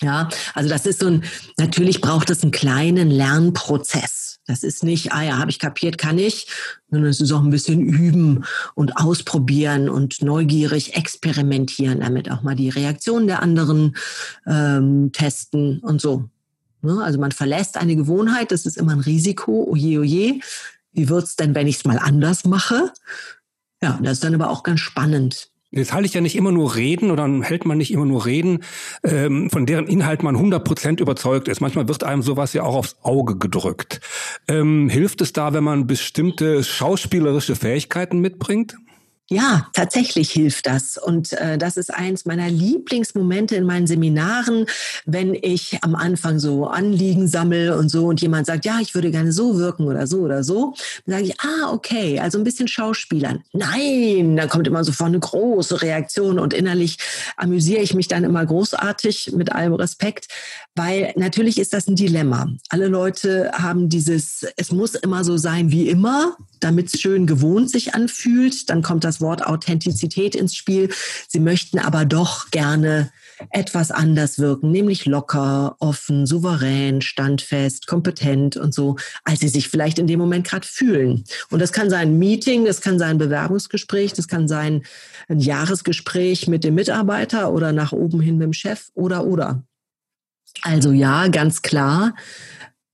[0.03, 1.25] Ja, also das ist so ein,
[1.59, 4.41] natürlich braucht es einen kleinen Lernprozess.
[4.47, 6.49] Das ist nicht, ah ja, habe ich kapiert, kann ich,
[6.91, 12.57] sondern es ist auch ein bisschen üben und ausprobieren und neugierig experimentieren, damit auch mal
[12.57, 13.97] die Reaktion der anderen
[14.47, 16.31] ähm, testen und so.
[16.83, 17.03] Ne?
[17.03, 20.41] Also man verlässt eine Gewohnheit, das ist immer ein Risiko, oje, oje.
[20.93, 22.93] Wie wird's denn, wenn ich es mal anders mache?
[23.83, 25.51] Ja, das ist dann aber auch ganz spannend.
[25.73, 28.65] Jetzt halte ich ja nicht immer nur Reden oder hält man nicht immer nur Reden,
[29.05, 31.61] ähm, von deren Inhalt man 100 Prozent überzeugt ist.
[31.61, 34.01] Manchmal wird einem sowas ja auch aufs Auge gedrückt.
[34.49, 38.77] Ähm, hilft es da, wenn man bestimmte schauspielerische Fähigkeiten mitbringt?
[39.33, 40.99] Ja, tatsächlich hilft das.
[40.99, 44.67] Und äh, das ist eins meiner Lieblingsmomente in meinen Seminaren,
[45.07, 49.13] wenn ich am Anfang so Anliegen sammle und so und jemand sagt, ja, ich würde
[49.13, 50.75] gerne so wirken oder so oder so,
[51.07, 53.45] dann sage ich, ah, okay, also ein bisschen Schauspielern.
[53.53, 56.97] Nein, dann kommt immer sofort eine große Reaktion und innerlich
[57.37, 60.27] amüsiere ich mich dann immer großartig mit allem Respekt,
[60.75, 62.49] weil natürlich ist das ein Dilemma.
[62.69, 67.71] Alle Leute haben dieses, es muss immer so sein wie immer, damit es schön gewohnt
[67.71, 68.69] sich anfühlt.
[68.71, 70.91] Dann kommt das Wort Authentizität ins Spiel.
[71.29, 73.11] Sie möchten aber doch gerne
[73.51, 79.99] etwas anders wirken, nämlich locker, offen, souverän, standfest, kompetent und so, als sie sich vielleicht
[79.99, 81.25] in dem Moment gerade fühlen.
[81.51, 84.83] Und das kann sein ein Meeting, das kann sein ein Bewerbungsgespräch, das kann sein
[85.29, 89.63] ein Jahresgespräch mit dem Mitarbeiter oder nach oben hin mit dem Chef oder oder.
[90.63, 92.15] Also ja, ganz klar.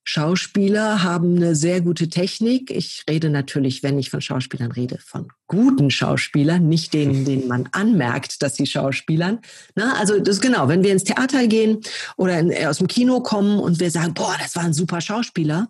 [0.08, 2.70] Schauspieler haben eine sehr gute Technik.
[2.70, 7.68] Ich rede natürlich, wenn ich von Schauspielern rede, von guten Schauspielern, nicht denen, denen man
[7.72, 9.40] anmerkt, dass sie Schauspielern.
[9.74, 11.80] Na, also das ist genau, wenn wir ins Theater gehen
[12.16, 15.66] oder in, aus dem Kino kommen und wir sagen, boah, das war ein super Schauspieler,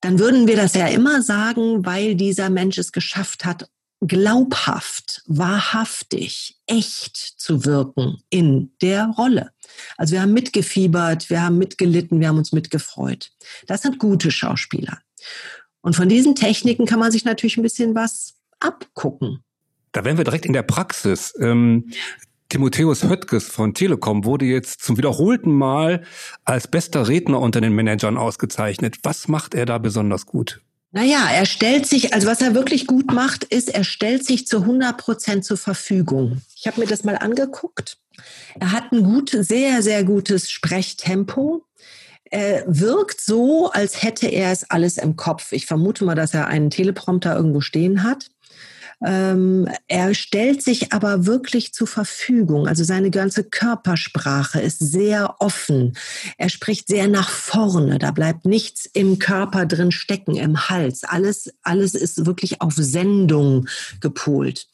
[0.00, 3.68] dann würden wir das ja immer sagen, weil dieser Mensch es geschafft hat,
[4.06, 9.52] glaubhaft, wahrhaftig, echt zu wirken in der Rolle.
[9.96, 13.30] Also wir haben mitgefiebert, wir haben mitgelitten, wir haben uns mitgefreut.
[13.66, 14.98] Das sind gute Schauspieler.
[15.82, 19.44] Und von diesen Techniken kann man sich natürlich ein bisschen was abgucken.
[19.92, 21.34] Da wären wir direkt in der Praxis.
[21.38, 21.90] Ähm,
[22.48, 26.02] Timotheus Höttges von Telekom wurde jetzt zum wiederholten Mal
[26.44, 28.98] als bester Redner unter den Managern ausgezeichnet.
[29.04, 30.60] Was macht er da besonders gut?
[30.94, 34.58] Naja, er stellt sich, also was er wirklich gut macht, ist, er stellt sich zu
[34.58, 36.42] 100 Prozent zur Verfügung.
[36.54, 37.96] Ich habe mir das mal angeguckt.
[38.60, 41.64] Er hat ein gut, sehr, sehr gutes Sprechtempo.
[42.24, 45.52] Er wirkt so, als hätte er es alles im Kopf.
[45.52, 48.30] Ich vermute mal, dass er einen Teleprompter irgendwo stehen hat.
[49.04, 52.68] Ähm, er stellt sich aber wirklich zur Verfügung.
[52.68, 55.96] Also seine ganze Körpersprache ist sehr offen.
[56.38, 57.98] Er spricht sehr nach vorne.
[57.98, 61.04] Da bleibt nichts im Körper drin stecken, im Hals.
[61.04, 63.66] Alles, alles ist wirklich auf Sendung
[64.00, 64.68] gepolt.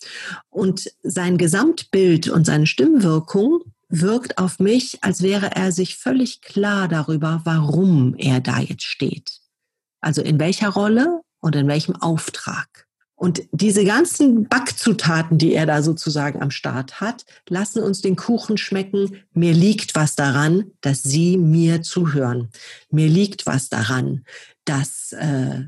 [0.50, 6.88] Und sein Gesamtbild und seine Stimmwirkung wirkt auf mich, als wäre er sich völlig klar
[6.88, 9.40] darüber, warum er da jetzt steht.
[10.00, 12.87] Also in welcher Rolle und in welchem Auftrag.
[13.18, 18.56] Und diese ganzen Backzutaten, die er da sozusagen am Start hat, lassen uns den Kuchen
[18.56, 19.16] schmecken.
[19.34, 22.48] Mir liegt was daran, dass Sie mir zuhören.
[22.90, 24.24] Mir liegt was daran,
[24.64, 25.64] dass äh,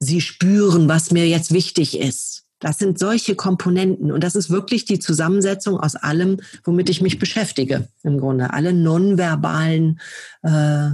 [0.00, 2.44] Sie spüren, was mir jetzt wichtig ist.
[2.60, 7.18] Das sind solche Komponenten und das ist wirklich die Zusammensetzung aus allem, womit ich mich
[7.18, 7.88] beschäftige.
[8.04, 10.00] Im Grunde alle nonverbalen
[10.42, 10.92] äh,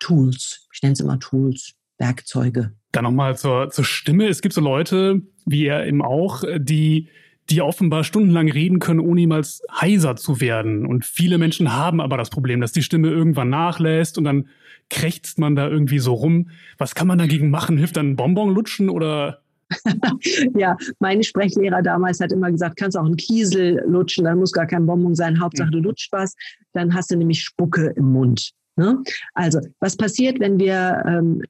[0.00, 0.66] Tools.
[0.72, 2.72] Ich nenne es immer Tools, Werkzeuge.
[2.90, 4.26] Dann nochmal zur, zur Stimme.
[4.26, 7.08] Es gibt so Leute, wie er eben auch, die
[7.50, 10.84] die offenbar stundenlang reden können, ohne jemals heiser zu werden.
[10.84, 14.48] Und viele Menschen haben aber das Problem, dass die Stimme irgendwann nachlässt und dann
[14.90, 16.50] krächzt man da irgendwie so rum.
[16.78, 17.78] Was kann man dagegen machen?
[17.78, 19.42] Hilft dann ein Bonbon lutschen oder?
[20.56, 24.66] ja, mein Sprechlehrer damals hat immer gesagt, kannst auch einen Kiesel lutschen, dann muss gar
[24.66, 26.34] kein Bonbon sein, Hauptsache du lutscht was,
[26.72, 28.52] dann hast du nämlich Spucke im Mund.
[28.76, 29.02] Ne?
[29.34, 31.42] Also, was passiert, wenn wir ähm,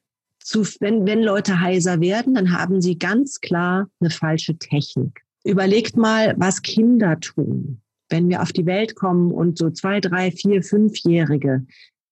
[0.47, 5.21] zu, wenn, wenn Leute heiser werden, dann haben sie ganz klar eine falsche Technik.
[5.43, 10.31] Überlegt mal, was Kinder tun, wenn wir auf die Welt kommen und so zwei, drei,
[10.31, 11.65] vier, fünfjährige,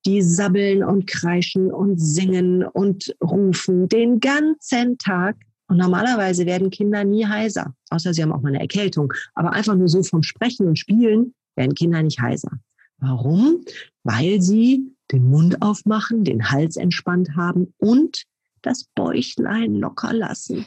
[0.06, 5.38] die sabbeln und kreischen und singen und rufen den ganzen Tag.
[5.70, 9.14] Und normalerweise werden Kinder nie heiser, außer sie haben auch mal eine Erkältung.
[9.34, 12.52] Aber einfach nur so vom Sprechen und Spielen werden Kinder nicht heiser.
[12.98, 13.64] Warum?
[14.04, 18.26] Weil sie den Mund aufmachen, den Hals entspannt haben und
[18.62, 20.66] das Bäuchlein locker lassen,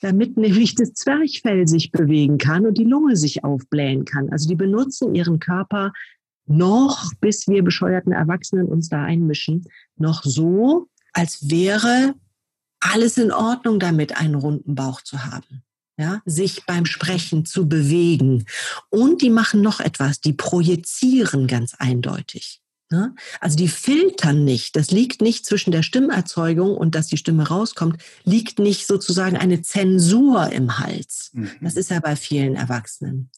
[0.00, 4.30] damit nämlich das Zwerchfell sich bewegen kann und die Lunge sich aufblähen kann.
[4.30, 5.92] Also die benutzen ihren Körper
[6.46, 9.64] noch, bis wir bescheuerten Erwachsenen uns da einmischen,
[9.96, 12.14] noch so, als wäre
[12.80, 15.62] alles in Ordnung damit, einen runden Bauch zu haben.
[15.98, 18.44] Ja, sich beim Sprechen zu bewegen.
[18.90, 22.60] Und die machen noch etwas, die projizieren ganz eindeutig.
[22.90, 23.14] Ne?
[23.40, 24.76] Also die filtern nicht.
[24.76, 29.62] Das liegt nicht zwischen der Stimmerzeugung und dass die Stimme rauskommt, liegt nicht sozusagen eine
[29.62, 31.30] Zensur im Hals.
[31.32, 31.50] Mhm.
[31.60, 33.30] Das ist ja bei vielen Erwachsenen.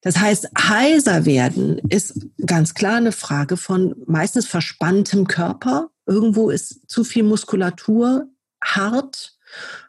[0.00, 5.90] Das heißt, heiser werden ist ganz klar eine Frage von meistens verspanntem Körper.
[6.06, 8.28] Irgendwo ist zu viel Muskulatur
[8.62, 9.36] hart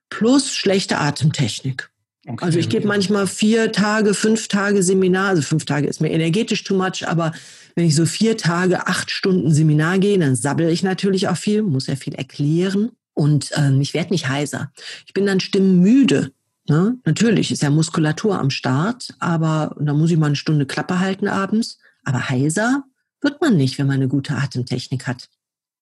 [0.09, 1.89] plus schlechte Atemtechnik.
[2.27, 2.43] Okay.
[2.43, 5.29] Also ich gebe manchmal vier Tage, fünf Tage Seminar.
[5.29, 7.31] Also fünf Tage ist mir energetisch too much, aber
[7.75, 11.63] wenn ich so vier Tage, acht Stunden Seminar gehe, dann sabbel ich natürlich auch viel,
[11.63, 14.71] muss ja viel erklären und ähm, ich werde nicht heiser.
[15.05, 16.31] Ich bin dann stimmmüde.
[16.67, 16.97] Ne?
[17.05, 21.29] Natürlich ist ja Muskulatur am Start, aber da muss ich mal eine Stunde Klappe halten
[21.29, 21.79] abends.
[22.03, 22.83] Aber heiser
[23.21, 25.29] wird man nicht, wenn man eine gute Atemtechnik hat.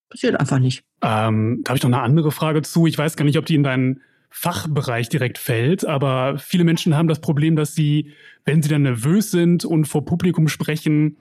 [0.10, 0.84] Passiert einfach nicht.
[1.02, 2.86] Ähm, da habe ich noch eine andere Frage zu.
[2.86, 4.02] Ich weiß gar nicht, ob die in deinen
[4.38, 8.12] Fachbereich direkt fällt, aber viele Menschen haben das Problem, dass sie,
[8.44, 11.16] wenn sie dann nervös sind und vor Publikum sprechen,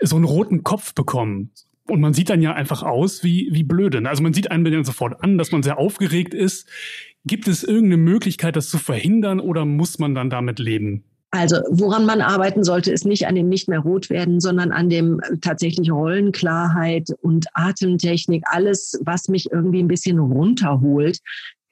[0.00, 1.50] so einen roten Kopf bekommen.
[1.88, 4.08] Und man sieht dann ja einfach aus wie, wie blöde.
[4.08, 6.68] Also man sieht einen dann sofort an, dass man sehr aufgeregt ist.
[7.24, 11.02] Gibt es irgendeine Möglichkeit, das zu verhindern oder muss man dann damit leben?
[11.32, 14.88] Also woran man arbeiten sollte, ist nicht an dem nicht mehr rot werden, sondern an
[14.88, 21.18] dem tatsächlich Rollenklarheit und Atemtechnik, alles, was mich irgendwie ein bisschen runterholt.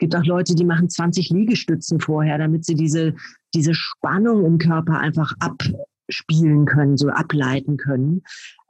[0.01, 3.15] Es gibt auch Leute, die machen 20 Liegestützen vorher, damit sie diese,
[3.55, 5.63] diese Spannung im Körper einfach ab,
[6.09, 8.23] spielen können, so ableiten können.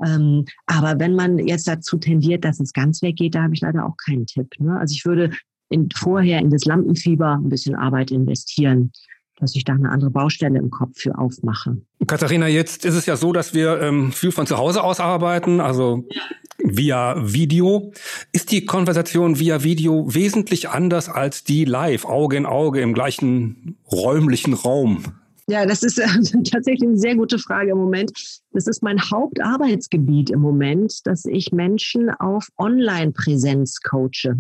[0.05, 3.87] Ähm, aber wenn man jetzt dazu tendiert, dass es ganz weggeht, da habe ich leider
[3.87, 4.49] auch keinen Tipp.
[4.59, 4.77] Ne?
[4.77, 5.31] Also ich würde
[5.69, 8.91] in, vorher in das Lampenfieber ein bisschen Arbeit investieren
[9.41, 11.79] dass ich da eine andere Baustelle im Kopf für aufmache.
[12.07, 15.61] Katharina, jetzt ist es ja so, dass wir ähm, viel von zu Hause aus arbeiten,
[15.61, 16.23] also ja.
[16.59, 17.93] via Video.
[18.33, 23.77] Ist die Konversation via Video wesentlich anders als die live, Auge in Auge im gleichen
[23.91, 25.05] räumlichen Raum?
[25.51, 26.07] Ja, das ist äh,
[26.49, 28.13] tatsächlich eine sehr gute Frage im Moment.
[28.53, 34.37] Das ist mein Hauptarbeitsgebiet im Moment, dass ich Menschen auf Online-Präsenz coache.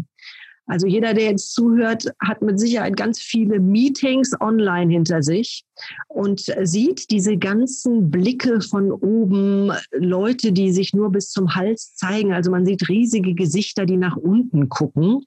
[0.70, 5.64] Also jeder, der jetzt zuhört, hat mit Sicherheit ganz viele Meetings online hinter sich
[6.06, 12.32] und sieht diese ganzen Blicke von oben, Leute, die sich nur bis zum Hals zeigen.
[12.32, 15.24] Also man sieht riesige Gesichter, die nach unten gucken.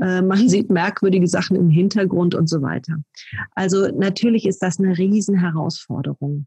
[0.00, 2.96] Äh, man sieht merkwürdige Sachen im Hintergrund und so weiter.
[3.56, 6.46] Also natürlich ist das eine Riesenherausforderung.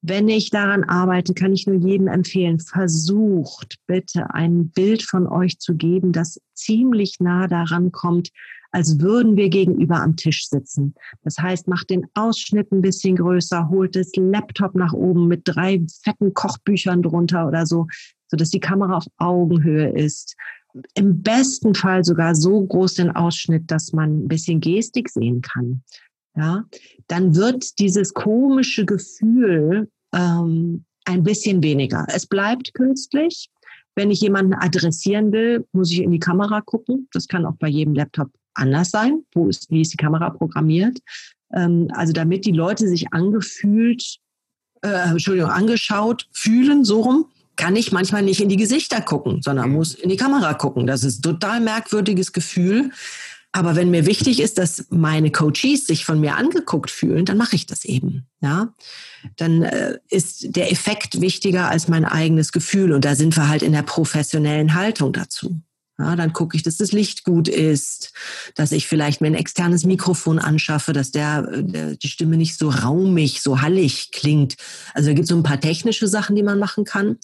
[0.00, 5.58] Wenn ich daran arbeite, kann ich nur jedem empfehlen, versucht bitte ein Bild von euch
[5.58, 8.30] zu geben, das ziemlich nah daran kommt,
[8.70, 10.94] als würden wir gegenüber am Tisch sitzen.
[11.24, 15.84] Das heißt, macht den Ausschnitt ein bisschen größer, holt das Laptop nach oben mit drei
[16.04, 17.86] fetten Kochbüchern drunter oder so,
[18.28, 20.36] so dass die Kamera auf Augenhöhe ist
[20.94, 25.82] im besten Fall sogar so groß den Ausschnitt, dass man ein bisschen Gestik sehen kann.
[26.38, 26.64] Ja,
[27.08, 32.06] dann wird dieses komische Gefühl ähm, ein bisschen weniger.
[32.08, 33.50] Es bleibt künstlich.
[33.96, 37.08] Wenn ich jemanden adressieren will, muss ich in die Kamera gucken.
[37.12, 39.24] Das kann auch bei jedem Laptop anders sein.
[39.34, 40.98] Wo ist, wie ist die Kamera programmiert?
[41.52, 44.18] Ähm, also damit die Leute sich angefühlt,
[44.82, 49.70] äh, Entschuldigung, angeschaut fühlen, so rum, kann ich manchmal nicht in die Gesichter gucken, sondern
[49.70, 49.74] mhm.
[49.74, 50.86] muss in die Kamera gucken.
[50.86, 52.92] Das ist ein total merkwürdiges Gefühl.
[53.52, 57.56] Aber wenn mir wichtig ist, dass meine Coaches sich von mir angeguckt fühlen, dann mache
[57.56, 58.26] ich das eben.
[58.40, 58.74] Ja,
[59.36, 62.92] dann äh, ist der Effekt wichtiger als mein eigenes Gefühl.
[62.92, 65.60] Und da sind wir halt in der professionellen Haltung dazu.
[66.00, 68.12] Ja, dann gucke ich, dass das Licht gut ist,
[68.54, 72.70] dass ich vielleicht mir ein externes Mikrofon anschaffe, dass der, der die Stimme nicht so
[72.70, 74.54] raumig, so hallig klingt.
[74.94, 77.16] Also da gibt es so ein paar technische Sachen, die man machen kann.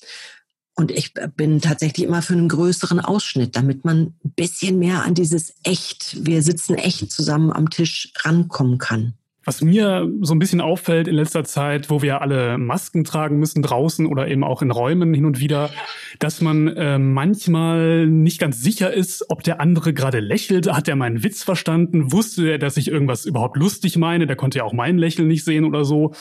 [0.77, 5.15] Und ich bin tatsächlich immer für einen größeren Ausschnitt, damit man ein bisschen mehr an
[5.15, 9.15] dieses echt, wir sitzen echt zusammen am Tisch rankommen kann.
[9.45, 13.63] Was mir so ein bisschen auffällt in letzter Zeit, wo wir alle Masken tragen müssen
[13.63, 15.71] draußen oder eben auch in Räumen hin und wieder,
[16.19, 20.73] dass man äh, manchmal nicht ganz sicher ist, ob der andere gerade lächelt.
[20.73, 22.13] Hat er meinen Witz verstanden?
[22.13, 24.27] Wusste er, dass ich irgendwas überhaupt lustig meine?
[24.27, 26.15] Der konnte ja auch mein Lächeln nicht sehen oder so.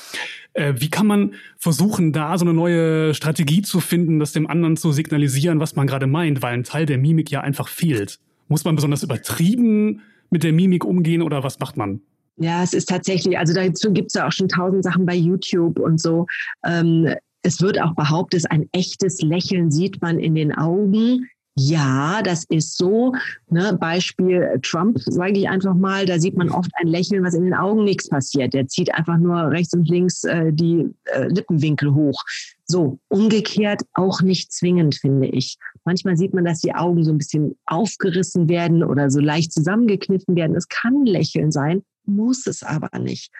[0.54, 4.76] Äh, wie kann man versuchen, da so eine neue Strategie zu finden, das dem anderen
[4.76, 8.20] zu signalisieren, was man gerade meint, weil ein Teil der Mimik ja einfach fehlt?
[8.50, 12.02] Muss man besonders übertrieben mit der Mimik umgehen oder was macht man?
[12.38, 15.80] Ja, es ist tatsächlich, also dazu gibt es ja auch schon tausend Sachen bei YouTube
[15.80, 16.26] und so.
[16.66, 21.28] Ähm, es wird auch behauptet, ein echtes Lächeln sieht man in den Augen.
[21.56, 23.14] Ja, das ist so.
[23.52, 27.44] Ne, Beispiel Trump, sage ich einfach mal, da sieht man oft ein Lächeln, was in
[27.44, 28.56] den Augen nichts passiert.
[28.56, 32.20] Der zieht einfach nur rechts und links äh, die äh, Lippenwinkel hoch.
[32.66, 35.58] So, umgekehrt auch nicht zwingend, finde ich.
[35.86, 40.36] Manchmal sieht man, dass die Augen so ein bisschen aufgerissen werden oder so leicht zusammengekniffen
[40.36, 40.56] werden.
[40.56, 43.32] Es kann Lächeln sein, muss es aber nicht.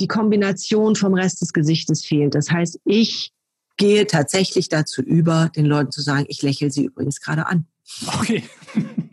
[0.00, 2.34] Die Kombination vom Rest des Gesichtes fehlt.
[2.34, 3.32] Das heißt, ich
[3.76, 7.66] gehe tatsächlich dazu über, den Leuten zu sagen, ich lächle sie übrigens gerade an.
[8.06, 8.44] Okay.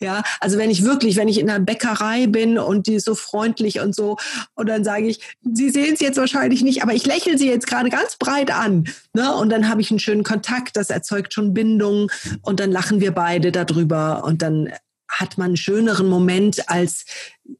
[0.00, 3.14] Ja, also wenn ich wirklich, wenn ich in einer Bäckerei bin und die ist so
[3.14, 4.16] freundlich und so,
[4.54, 7.66] und dann sage ich, Sie sehen es jetzt wahrscheinlich nicht, aber ich lächle Sie jetzt
[7.66, 8.84] gerade ganz breit an.
[9.12, 9.34] Ne?
[9.34, 12.10] Und dann habe ich einen schönen Kontakt, das erzeugt schon Bindung
[12.42, 14.70] und dann lachen wir beide darüber und dann
[15.08, 17.04] hat man einen schöneren Moment als,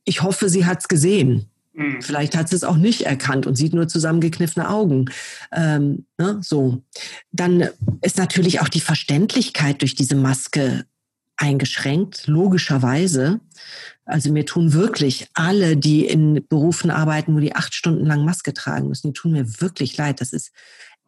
[0.05, 1.47] ich hoffe, sie hat es gesehen.
[1.77, 2.03] Mhm.
[2.03, 5.11] Vielleicht hat sie es auch nicht erkannt und sieht nur zusammengekniffene Augen.
[5.53, 6.83] Ähm, ne, so.
[7.33, 7.69] Dann
[8.01, 10.87] ist natürlich auch die Verständlichkeit durch diese Maske
[11.37, 13.41] eingeschränkt, logischerweise.
[14.07, 18.55] Also mir tun wirklich alle, die in Berufen arbeiten, wo die acht Stunden lang Maske
[18.55, 20.21] tragen müssen, die tun mir wirklich leid.
[20.21, 20.53] Das ist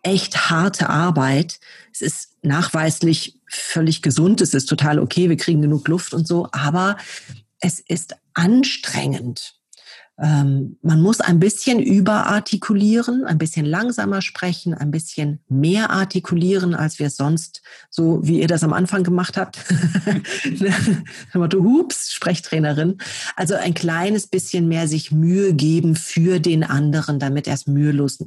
[0.03, 1.61] echt harte Arbeit.
[1.93, 6.49] Es ist nachweislich völlig gesund, es ist total okay, wir kriegen genug Luft und so,
[6.53, 6.97] aber
[7.61, 9.59] es ist anstrengend.
[10.21, 16.99] Ähm, man muss ein bisschen überartikulieren, ein bisschen langsamer sprechen, ein bisschen mehr artikulieren, als
[16.99, 19.65] wir es sonst, so wie ihr das am Anfang gemacht habt.
[21.35, 22.99] Motto, hups, Sprechtrainerin.
[23.37, 28.19] Also ein kleines bisschen mehr sich Mühe geben für den anderen, damit er es mühelos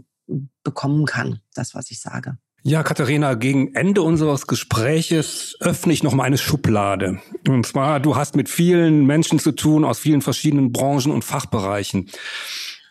[0.63, 2.37] bekommen kann, das, was ich sage.
[2.63, 7.19] Ja, Katharina, gegen Ende unseres Gespräches öffne ich noch mal eine Schublade.
[7.47, 12.11] Und zwar, du hast mit vielen Menschen zu tun aus vielen verschiedenen Branchen und Fachbereichen.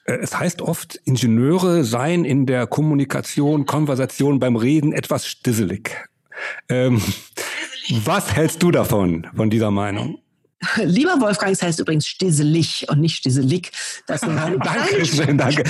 [0.07, 5.97] Äh, es heißt oft, Ingenieure seien in der Kommunikation, Konversation beim Reden etwas stisselig.
[6.69, 7.01] Ähm,
[8.05, 10.19] was hältst du davon, von dieser Meinung?
[10.85, 13.73] Lieber Wolfgang, es heißt übrigens stisselig und nicht stisselig.
[14.07, 15.65] Das danke, schön, danke.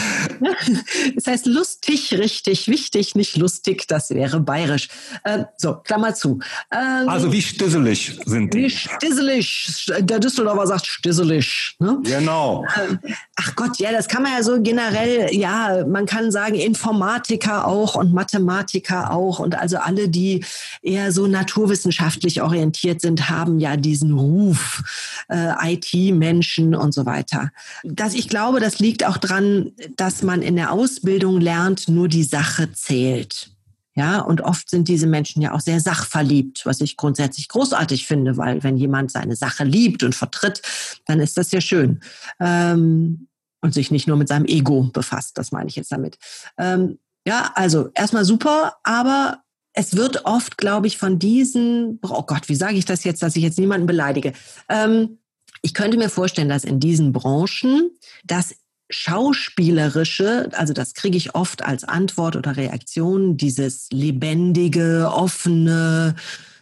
[1.16, 4.88] Es heißt lustig, richtig, wichtig, nicht lustig, das wäre bayerisch.
[5.22, 6.40] Äh, so, Klammer zu.
[6.72, 8.64] Ähm, also wie stisselig sind die?
[8.64, 9.86] Wie stisselig.
[10.00, 11.76] Der Düsseldorfer sagt stisselig.
[11.78, 11.98] Ne?
[12.02, 12.66] Genau.
[12.76, 12.98] Ähm,
[13.36, 17.94] ach Gott, ja, das kann man ja so generell, ja, man kann sagen Informatiker auch
[17.94, 20.44] und Mathematiker auch und also alle, die
[20.82, 24.79] eher so naturwissenschaftlich orientiert sind, haben ja diesen Ruf
[25.28, 27.50] äh, IT-Menschen und so weiter.
[27.84, 32.24] Das, ich glaube, das liegt auch dran, dass man in der Ausbildung lernt, nur die
[32.24, 33.50] Sache zählt.
[33.96, 38.36] Ja, und oft sind diese Menschen ja auch sehr sachverliebt, was ich grundsätzlich großartig finde,
[38.36, 40.62] weil wenn jemand seine Sache liebt und vertritt,
[41.06, 42.00] dann ist das ja schön.
[42.38, 43.26] Ähm,
[43.60, 46.18] und sich nicht nur mit seinem Ego befasst, das meine ich jetzt damit.
[46.56, 49.42] Ähm, ja, also erstmal super, aber
[49.80, 53.34] es wird oft, glaube ich, von diesen, oh Gott, wie sage ich das jetzt, dass
[53.34, 54.34] ich jetzt niemanden beleidige?
[54.68, 55.18] Ähm,
[55.62, 57.90] ich könnte mir vorstellen, dass in diesen Branchen
[58.22, 58.54] das
[58.90, 66.14] Schauspielerische, also das kriege ich oft als Antwort oder Reaktion, dieses lebendige, offene,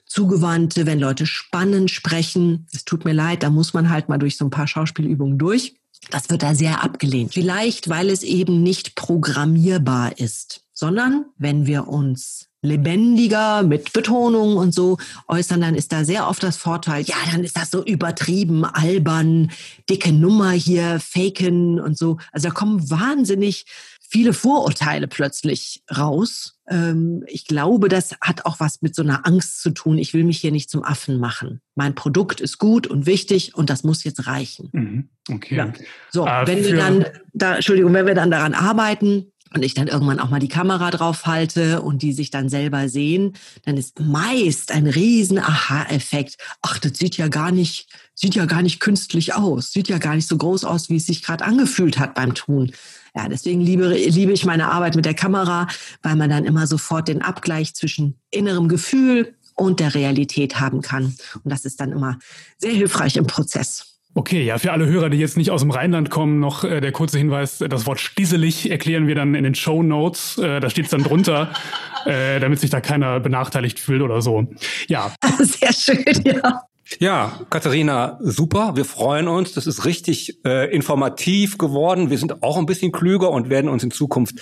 [0.06, 2.68] zugewandte, wenn Leute spannend sprechen.
[2.72, 5.74] Es tut mir leid, da muss man halt mal durch so ein paar Schauspielübungen durch.
[6.10, 7.34] Das wird da sehr abgelehnt.
[7.34, 14.74] Vielleicht, weil es eben nicht programmierbar ist, sondern wenn wir uns lebendiger mit Betonung und
[14.74, 18.64] so äußern, dann ist da sehr oft das Vorteil, ja, dann ist das so übertrieben,
[18.64, 19.50] albern,
[19.88, 22.18] dicke Nummer hier, faken und so.
[22.32, 23.64] Also da kommen wahnsinnig
[24.10, 26.58] viele Vorurteile plötzlich raus.
[26.68, 29.98] Ähm, ich glaube, das hat auch was mit so einer Angst zu tun.
[29.98, 31.60] Ich will mich hier nicht zum Affen machen.
[31.74, 34.70] Mein Produkt ist gut und wichtig und das muss jetzt reichen.
[34.72, 35.08] Mhm.
[35.30, 35.56] Okay.
[35.56, 35.72] Ja.
[36.10, 37.04] So, äh, wenn wir dann,
[37.34, 40.90] da, Entschuldigung, wenn wir dann daran arbeiten, und ich dann irgendwann auch mal die Kamera
[40.90, 43.34] drauf halte und die sich dann selber sehen,
[43.64, 46.36] dann ist meist ein riesen Aha-Effekt.
[46.62, 50.14] Ach, das sieht ja gar nicht, sieht ja gar nicht künstlich aus, sieht ja gar
[50.14, 52.72] nicht so groß aus, wie es sich gerade angefühlt hat beim Tun.
[53.14, 55.66] Ja, deswegen liebe, liebe ich meine Arbeit mit der Kamera,
[56.02, 61.16] weil man dann immer sofort den Abgleich zwischen innerem Gefühl und der Realität haben kann.
[61.42, 62.18] Und das ist dann immer
[62.58, 63.87] sehr hilfreich im Prozess.
[64.14, 66.92] Okay, ja, für alle Hörer, die jetzt nicht aus dem Rheinland kommen, noch äh, der
[66.92, 70.38] kurze Hinweis, das Wort stisselig erklären wir dann in den Show Notes.
[70.38, 71.52] Äh, da steht es dann drunter,
[72.06, 74.48] äh, damit sich da keiner benachteiligt fühlt oder so.
[74.88, 75.12] Ja.
[75.38, 76.62] Sehr schön, ja.
[77.00, 78.74] Ja, Katharina, super.
[78.74, 79.52] Wir freuen uns.
[79.52, 82.08] Das ist richtig äh, informativ geworden.
[82.08, 84.36] Wir sind auch ein bisschen klüger und werden uns in Zukunft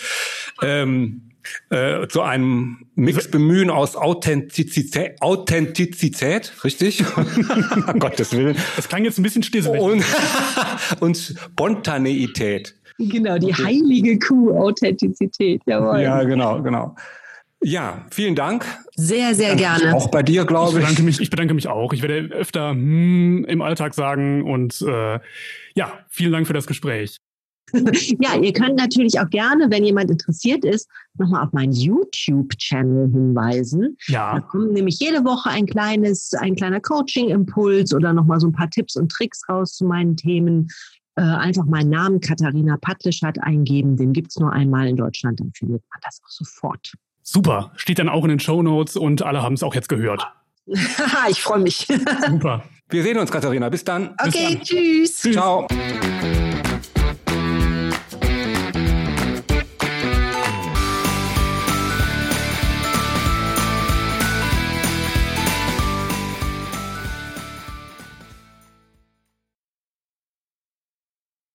[0.62, 1.25] ähm,
[1.70, 7.05] äh, zu einem Mix bemühen aus Authentizität, Authentizität richtig?
[7.99, 8.57] Gottes Willen.
[8.76, 9.80] Das klang jetzt ein bisschen stisselig.
[9.80, 10.05] Und,
[11.01, 12.74] und Spontaneität.
[12.99, 13.64] Genau, die okay.
[13.64, 16.01] heilige Kuh, Authentizität, jawohl.
[16.01, 16.94] Ja, genau, genau.
[17.62, 18.64] Ja, vielen Dank.
[18.94, 19.94] Sehr, sehr gerne.
[19.94, 20.76] Auch bei dir, glaube ich.
[20.78, 21.92] Ich bedanke mich, ich bedanke mich auch.
[21.92, 25.18] Ich werde öfter hm, im Alltag sagen und äh,
[25.74, 27.18] ja, vielen Dank für das Gespräch.
[28.20, 30.88] ja, ihr könnt natürlich auch gerne, wenn jemand interessiert ist,
[31.18, 33.96] nochmal auf meinen YouTube-Channel hinweisen.
[34.06, 34.34] Ja.
[34.34, 38.70] Da kommt nämlich jede Woche ein kleines, ein kleiner Coaching-Impuls oder nochmal so ein paar
[38.70, 40.68] Tipps und Tricks raus zu meinen Themen.
[41.16, 43.96] Äh, einfach meinen Namen Katharina Patlischat eingeben.
[43.96, 46.92] Den gibt's nur einmal in Deutschland, dann findet man das auch sofort.
[47.22, 47.72] Super.
[47.76, 50.26] Steht dann auch in den Show Notes und alle haben es auch jetzt gehört.
[50.66, 51.88] ich freue mich.
[52.28, 52.64] Super.
[52.88, 53.68] Wir sehen uns, Katharina.
[53.68, 54.14] Bis dann.
[54.18, 54.60] Okay, Bis dann.
[54.62, 55.22] tschüss.
[55.22, 55.66] Ciao.